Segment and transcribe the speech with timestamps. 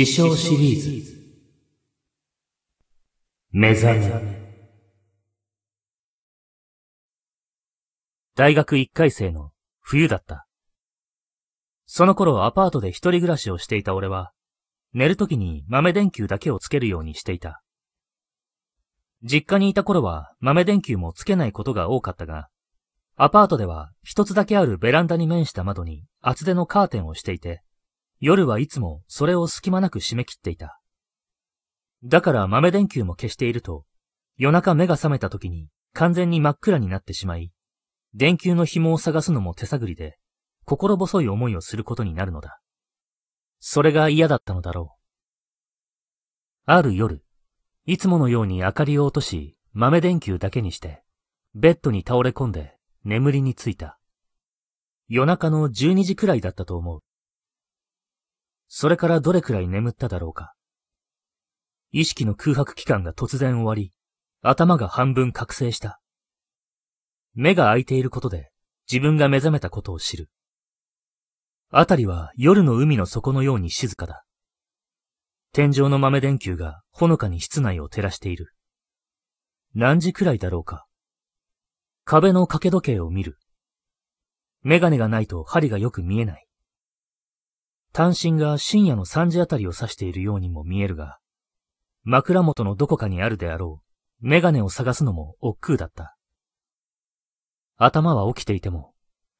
[0.00, 1.14] 師匠シリーズ
[3.50, 4.40] 目覚め
[8.34, 9.50] 大学1回生の
[9.82, 10.46] 冬だった。
[11.84, 14.32] その頃アパートで一人暮らしをしていた俺は、
[14.94, 17.60] 寝るときに豆電球だけをつけるようにしていた。
[19.22, 22.48] 実家にいた頃は豆電球もつけないことが多かったが、
[23.16, 27.60] アパートでは一つだけあるベランダに面した窓に厚手のカーテンをしていて、
[28.20, 30.78] 夜はいつもそれを隙間なく締め切っていた。
[32.04, 33.84] だから豆電球も消していると、
[34.36, 37.50] 夜中目が覚めた時に完全に真っ暗になってしまい、
[38.14, 40.18] 電球の紐を探すのも手探りで、
[40.64, 42.60] 心細い思いをすることになるのだ。
[43.58, 45.00] それが嫌だったのだろう。
[46.66, 47.24] ある夜、
[47.86, 51.02] いつものように明かりを落とし、豆電球だけにして、
[51.54, 53.98] ベッドに倒れ込んで眠りについた。
[55.08, 57.00] 夜中の12時くらいだったと思う。
[58.72, 60.54] それからどれくらい眠っただろうか。
[61.90, 63.92] 意識の空白期間が突然終わり、
[64.42, 66.00] 頭が半分覚醒した。
[67.34, 68.52] 目が開いていることで
[68.90, 70.30] 自分が目覚めたことを知る。
[71.70, 74.24] あたりは夜の海の底のように静かだ。
[75.52, 78.54] 天井の豆電球がほのかに室内を照らしている。
[79.74, 80.86] 何時くらいだろうか。
[82.04, 83.36] 壁の掛け時計を見る。
[84.62, 86.46] メガネがないと針がよく見えない。
[87.92, 91.18] 単身が深夜の3時あたりを指しているようにも見えるが、
[92.04, 93.82] 枕元のどこかにあるであろ
[94.22, 96.16] う、メガネを探すのも億劫だった。
[97.76, 98.92] 頭は起きていても、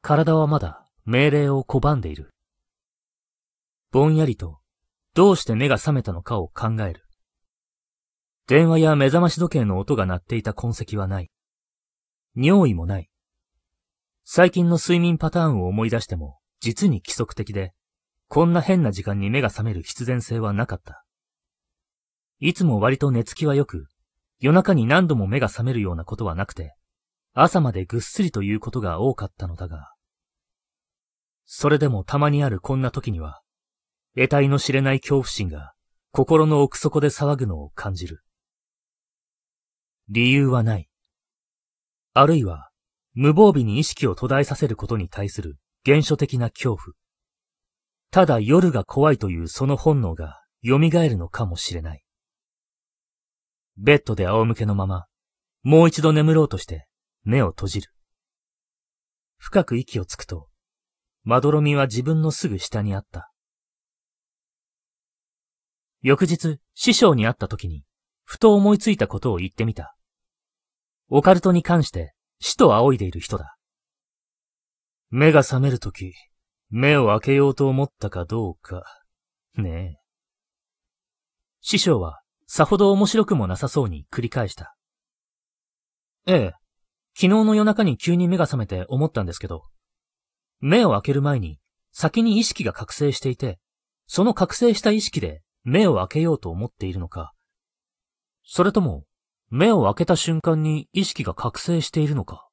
[0.03, 2.33] 体はまだ命令を拒んでいる。
[3.93, 4.59] ぼんやりと、
[5.15, 7.05] どうして目が覚めたのかを考える。
[8.47, 11.31] 電話や目覚まし時計の音が鳴っていた痕跡はない。
[12.35, 13.11] 尿意もない。
[14.25, 17.73] 最近の睡眠パターンを思い出しても、実に規則的で、
[18.33, 21.05] こんな変な時間に目が覚める必然性はなかった。
[22.39, 23.89] いつも割と寝つきは良く、
[24.39, 26.77] 夜中に何度も目が覚めるようなことはなくて、
[27.35, 29.95] 朝までぐっすりということが多かったのだが、
[31.45, 33.43] それでもたまにあるこんな時には、
[34.15, 35.73] 得体の知れない恐怖心が
[36.13, 38.23] 心の奥底で騒ぐのを感じる。
[40.09, 40.89] 理由はない。
[42.15, 42.71] あるいは、
[43.13, 47.00] 無防備に意識を途絶えさせることに対する原初的な恐怖。
[48.11, 52.03] ただ夜が怖いというその本能が蘇るのかもしれない。
[53.77, 55.07] ベッドで仰向けのまま、
[55.63, 56.87] もう一度眠ろうとして
[57.23, 57.93] 目を閉じる。
[59.39, 60.49] 深く息をつくと、
[61.23, 63.33] まどろみは自分のすぐ下にあった。
[66.03, 67.85] 翌日、師匠に会った時に、
[68.25, 69.97] ふと思いついたことを言ってみた。
[71.09, 73.57] オカルトに関して、死と仰いでいる人だ。
[75.11, 76.15] 目が覚めるとき、
[76.71, 78.85] 目を開けようと思ったかどうか、
[79.57, 80.01] ねえ。
[81.61, 84.77] 師匠は、さほど面白くもなさそうに繰り返した。
[86.27, 86.53] ええ、
[87.15, 89.65] 昨日の夜中に急に目が覚めて思ったんですけど、
[90.61, 91.59] 目を開ける前に
[91.91, 93.59] 先に意識が覚醒していて、
[94.07, 97.33] その覚醒した意識で目を開けようと思っているのか、
[98.45, 99.05] それとも
[99.49, 102.49] 目を開けた瞬間に意識が覚醒しているのか、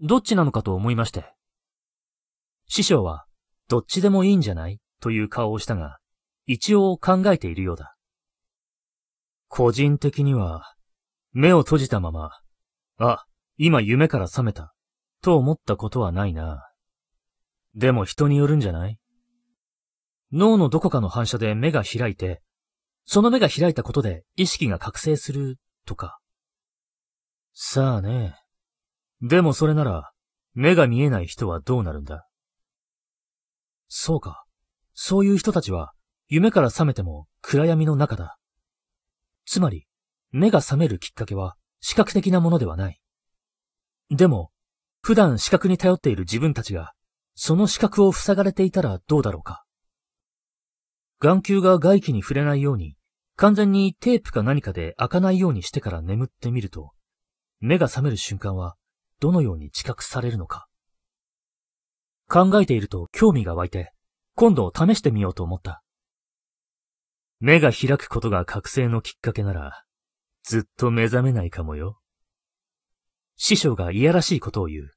[0.00, 1.35] どっちなのかと思いまして。
[2.68, 3.26] 師匠は、
[3.68, 4.80] どっちでもいいんじゃない？
[5.00, 5.98] という顔をしたが、
[6.46, 7.96] 一応考えているようだ。
[9.48, 10.74] 個人的には、
[11.32, 12.30] 目を閉じたまま、
[12.98, 13.24] あ、
[13.56, 14.74] 今夢から覚めた、
[15.22, 16.68] と思ったことはないな。
[17.74, 18.98] でも人によるんじゃない？
[20.32, 22.42] 脳のどこかの反射で目が開いて、
[23.04, 26.18] その目が開いたことで意識が覚醒するとか。
[27.52, 28.34] さあね。
[29.22, 30.10] でもそれなら、
[30.54, 32.25] 目が見えない人はどうなるんだ？
[33.88, 34.44] そうか。
[34.94, 35.92] そういう人たちは、
[36.28, 38.38] 夢から覚めても暗闇の中だ。
[39.44, 39.86] つまり、
[40.32, 43.00] 目が覚めるきっかけは視覚的なものではない。
[44.10, 44.50] でも、
[45.02, 46.92] 普段視覚に頼っている自分たちが、
[47.34, 49.64] その視覚を塞がれていたらどうだろうか。
[51.20, 52.96] 眼球が外気に触れないように、
[53.36, 56.92] 完全にテープか何かで開かないようにしてから眠ってみると、
[57.60, 58.76] 目が覚める瞬間は
[59.20, 60.66] どのように知覚されるのか。
[62.28, 63.92] 考えていると興味が湧いて、
[64.34, 65.82] 今度試してみようと思った。
[67.38, 69.84] 目が開くことが覚醒のきっかけなら、
[70.42, 71.98] ずっと目覚めないかもよ。
[73.36, 74.90] 師匠がいやらしいことを言う。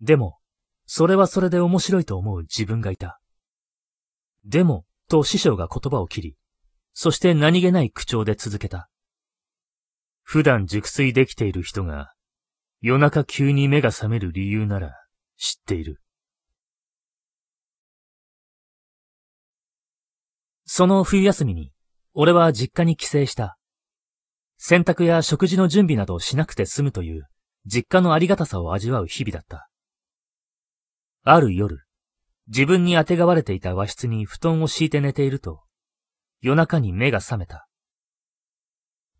[0.00, 0.38] でも、
[0.86, 3.20] それはそれで面白いと思う自分がいた。
[4.44, 6.36] でも、と師匠が言葉を切り、
[6.92, 8.88] そして何気ない口調で続けた。
[10.22, 12.14] 普段熟睡できている人が、
[12.80, 14.94] 夜中急に目が覚める理由なら
[15.36, 16.03] 知っている。
[20.66, 21.72] その冬休みに、
[22.14, 23.56] 俺は実家に帰省した。
[24.56, 27.26] 洗濯や食事の準備などしなくて済むという、
[27.66, 29.68] 実家のありがたさを味わう日々だった。
[31.24, 31.84] ある夜、
[32.48, 35.62] 自分にあてがわれていた和室に布団を敷いて寝ていると、
[36.40, 37.66] 夜中に目が覚めた。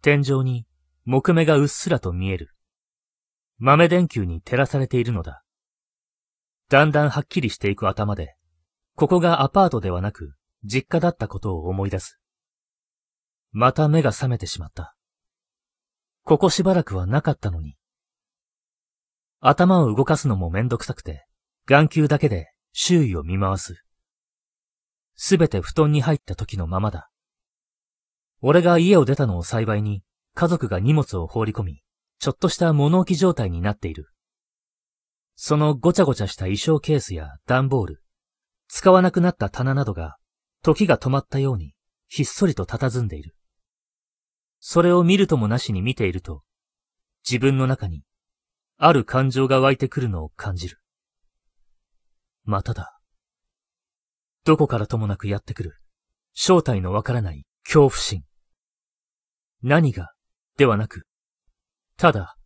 [0.02, 0.66] 天井に
[1.06, 2.50] 木目がうっすらと見える。
[3.58, 5.42] 豆電球に照らされているのだ。
[6.68, 8.36] だんだんはっきりしていく頭で、
[8.94, 12.18] ここがアパートではなく実家だったことを思い出す。
[13.52, 14.96] また目が覚めてしまった。
[16.24, 17.76] ここしばらくはなかったのに。
[19.40, 21.26] 頭を動かすのもめんどくさくて、
[21.66, 23.84] 眼球だけで周囲を見回す。
[25.16, 27.10] すべて布団に入った時のままだ。
[28.40, 30.02] 俺が家を出たのを幸いに、
[30.34, 31.82] 家族が荷物を放り込み、
[32.18, 34.08] ちょっとした物置状態になっている。
[35.36, 38.02] そのごちゃごちゃした衣装ケースや段ボール、
[38.68, 40.16] 使わなくなった棚などが、
[40.64, 41.74] 時が止まったように、
[42.08, 43.36] ひっそりと佇んでいる。
[44.60, 46.42] それを見るともなしに見ていると、
[47.22, 48.02] 自分の中に、
[48.78, 50.80] ある感情が湧いてくるのを感じる。
[52.44, 52.98] まただ。
[54.44, 55.76] どこからともなくやってくる、
[56.32, 58.24] 正体のわからない恐怖心。
[59.62, 60.14] 何が、
[60.56, 61.06] ではなく、
[61.98, 62.38] ただ、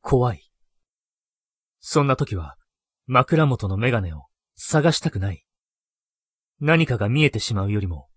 [0.00, 0.48] 怖い。
[1.80, 2.56] そんな時は、
[3.06, 5.47] 枕元のメガネを探したくない。
[6.60, 8.08] 何かが見えてしまうよりも、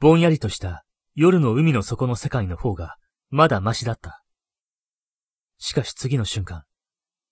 [0.00, 0.84] ぼんやりとした
[1.14, 2.96] 夜の海の底の世界の方が、
[3.30, 4.22] まだマシだった。
[5.58, 6.64] しかし次の瞬間、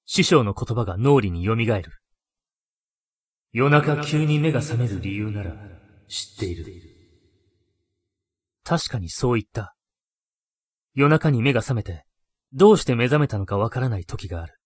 [0.04, 1.84] 師匠の言葉が脳裏に蘇る。
[3.52, 5.52] 夜中急に目が覚める理由なら、
[6.08, 6.66] 知っている。
[8.64, 9.74] 確かにそう言った。
[10.94, 12.04] 夜中に目が覚めて、
[12.52, 14.58] どうして目覚めたのかわからない時がある。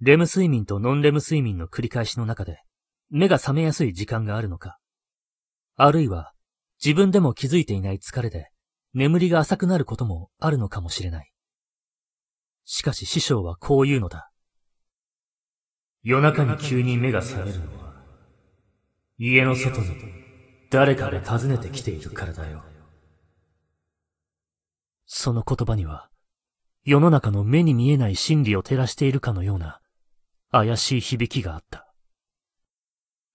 [0.00, 2.60] レム睡眠とノンレム睡眠の繰り返しの中で、
[3.10, 4.78] 目が覚めやすい時間があるのか。
[5.76, 6.32] あるいは、
[6.84, 8.50] 自分でも気づいていない疲れで、
[8.94, 11.30] 眠りが浅くなることもあるのかもしれない。
[12.64, 14.30] しかし師匠はこう言うのだ。
[16.02, 17.94] 夜中に急に目が覚めるのは、
[19.18, 19.86] 家の外に
[20.70, 22.64] 誰かで訪ねてきているからだよ。
[25.06, 26.10] その言葉には、
[26.84, 29.80] 世の中の目に見えない真理を照らしているかのような、
[30.50, 31.85] 怪しい響きがあった。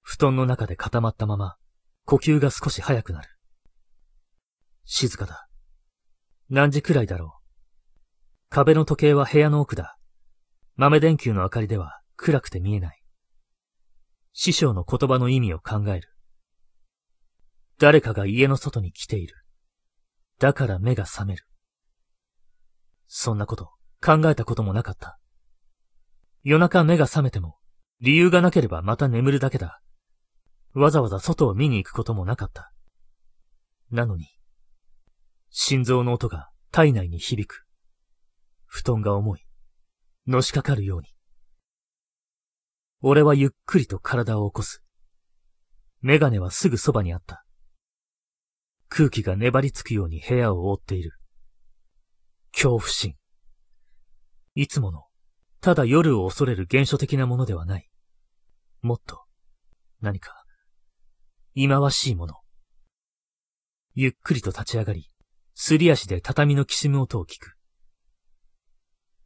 [0.01, 1.55] 布団の中で固まったまま、
[2.05, 3.29] 呼吸が少し早くなる。
[4.85, 5.47] 静かだ。
[6.49, 7.41] 何時くらいだろう。
[8.49, 9.97] 壁の時計は部屋の奥だ。
[10.75, 13.01] 豆電球の明かりでは暗くて見えない。
[14.33, 16.13] 師匠の言葉の意味を考える。
[17.79, 19.35] 誰かが家の外に来ている。
[20.39, 21.45] だから目が覚める。
[23.07, 23.71] そんなこと
[24.03, 25.19] 考えたこともなかった。
[26.43, 27.57] 夜中目が覚めても
[27.99, 29.81] 理由がなければまた眠るだけだ。
[30.73, 32.71] わざわざ外を見に行くこともなかった。
[33.91, 34.27] なのに、
[35.49, 37.65] 心臓の音が体内に響く。
[38.65, 39.41] 布団が重い。
[40.27, 41.07] のしかかるように。
[43.01, 44.83] 俺はゆっくりと体を起こす。
[46.01, 47.43] メガネはすぐそばにあった。
[48.87, 51.13] 空気が粘りつくように部屋を覆っている。
[52.53, 53.15] 恐怖心。
[54.55, 55.05] いつもの、
[55.59, 57.89] ただ夜を恐れる現象的なものではない。
[58.81, 59.23] もっと、
[60.01, 60.40] 何か、
[61.53, 62.35] 忌まわしいもの。
[63.93, 65.09] ゆっくりと立ち上がり、
[65.53, 67.57] すり足で畳のきしむ音を聞く。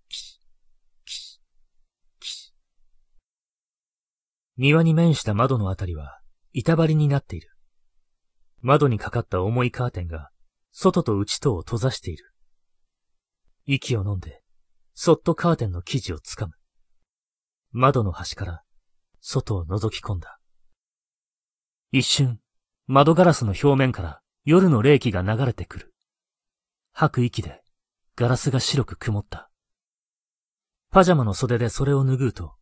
[0.10, 0.42] きし、
[1.06, 1.40] きし、
[2.20, 2.54] きし。
[4.58, 6.20] 庭に面した窓のあたりは
[6.52, 7.52] 板張りになっている。
[8.62, 10.32] 窓にかかった重いカーテンが
[10.72, 12.34] 外と内とを閉ざしている。
[13.68, 14.42] 息を飲んで、
[14.96, 16.54] そっとカーテンの生地をつかむ。
[17.72, 18.64] 窓の端から
[19.22, 20.40] 外を覗き込んだ。
[21.98, 22.42] 一瞬、
[22.88, 25.94] 窓ガラスの表面から夜の冷気が流れてくる。
[26.92, 27.62] 吐く息で、
[28.18, 29.50] ガラスが白く曇った。
[30.92, 32.56] パジャマの袖でそれを拭うと、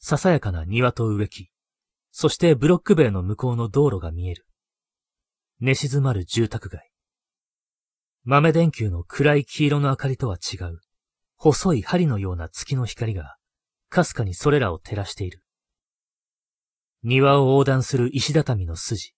[0.00, 1.50] ささやかな庭と植木、
[2.10, 4.48] そしてブロック塀の向こうの道路が見える。
[5.60, 6.90] 寝静まる住宅街。
[8.24, 10.80] 豆電球の暗い黄色の明かりとは違う、
[11.36, 13.36] 細い針のような月の光が、
[13.90, 15.44] かすかにそれらを照らしている。
[17.04, 19.12] 庭を横断する石畳の筋。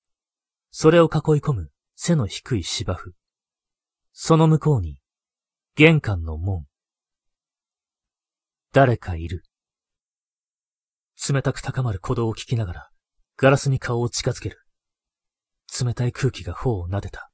[0.70, 1.10] それを囲い
[1.40, 3.12] 込む背の低い芝生。
[4.12, 4.98] その向こうに、
[5.74, 6.66] 玄関の門。
[8.72, 9.44] 誰かいる。
[11.28, 12.90] 冷たく高まる鼓動を聞きながら、
[13.36, 14.60] ガラスに顔を近づける。
[15.80, 17.30] 冷たい空気が頬を撫でた。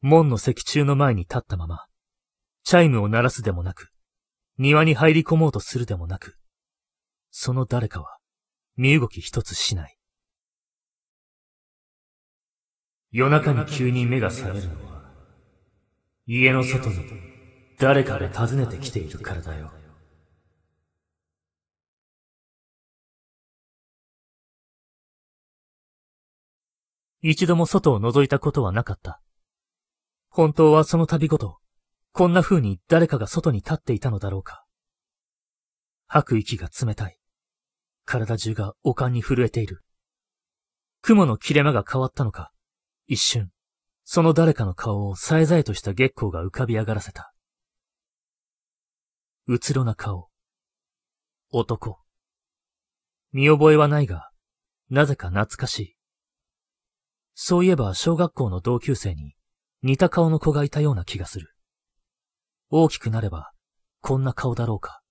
[0.00, 1.86] 門の石柱の前に立ったまま、
[2.64, 3.90] チャイムを鳴らすでもなく、
[4.58, 6.36] 庭に入り込もうとするでもなく、
[7.30, 8.13] その誰かは、
[8.76, 9.96] 身動き一つしない。
[13.12, 15.04] 夜中に急に目が覚めるのは、
[16.26, 16.96] 家の外に
[17.78, 19.70] 誰かが訪ねてきているからだよ。
[27.22, 29.22] 一度も外を覗いたことはなかった。
[30.28, 31.58] 本当はその度ごと、
[32.12, 34.66] こんな風に誰かが外に立っていたのだろうか。
[36.06, 37.18] 吐く息が冷たい。
[38.04, 39.82] 体中が悪寒に震えている。
[41.02, 42.50] 雲の切れ間が変わったのか、
[43.06, 43.50] 一瞬、
[44.04, 47.34] その誰かの顔をさえざえとした月光が浮かび上がらせた。
[49.46, 50.28] うつろな顔。
[51.50, 52.00] 男。
[53.32, 54.30] 見覚えはないが、
[54.90, 55.96] なぜか懐かしい。
[57.34, 59.34] そういえば小学校の同級生に
[59.82, 61.54] 似た顔の子がいたような気がする。
[62.70, 63.52] 大きくなれば、
[64.00, 65.02] こんな顔だろうか。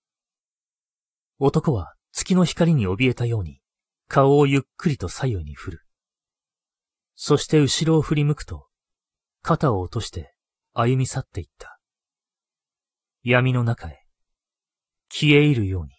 [1.39, 3.59] 男は月の光に怯えたように、
[4.07, 5.85] 顔をゆっくりと左右に振る。
[7.15, 8.67] そして後ろを振り向くと、
[9.41, 10.35] 肩を落として
[10.73, 11.79] 歩み去っていった。
[13.23, 14.05] 闇の中へ、
[15.09, 15.91] 消え入るように。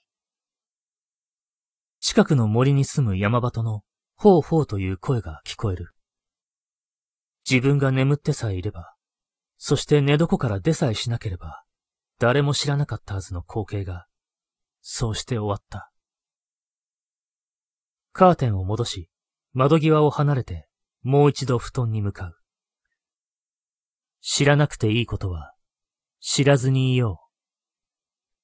[1.99, 3.83] 近くの森に住む山鳩の、
[4.14, 5.94] ほうほうという声が聞こえる。
[7.49, 8.94] 自分が眠ってさえいれば、
[9.59, 11.64] そして寝床から出さえしなければ、
[12.21, 14.06] 誰も知らなかったはずの光景が、
[14.80, 15.90] そうして終わった。
[18.14, 19.11] カーテンを戻し、
[19.54, 20.68] 窓際を離れて、
[21.02, 22.37] もう一度布団に向かう。
[24.21, 25.52] 知らなくていいことは、
[26.21, 27.28] 知らずにいよう。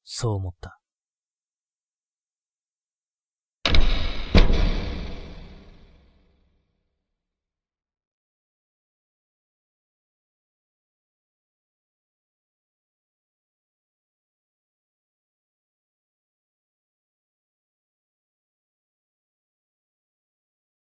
[0.02, 0.79] そう思った。